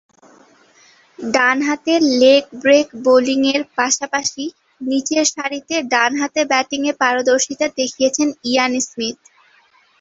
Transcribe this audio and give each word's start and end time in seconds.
ডানহাতে 1.19 1.93
leg 2.21 2.43
break 2.61 2.87
বোলিংয়ের 3.03 3.61
পাশাপাশি 3.77 4.43
নিচেরসারিতে 4.81 5.75
ডানহাতে 5.93 6.41
ব্যাটিংয়ে 6.51 6.93
পারদর্শীতা 7.01 7.67
দেখিয়েছেন 7.79 8.27
ইয়ান 8.45 8.73
স্মিথ। 8.81 9.17